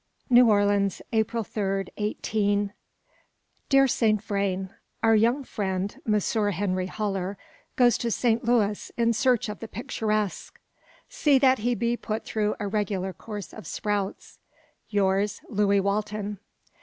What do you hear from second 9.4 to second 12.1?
of the picturesque.' See that he be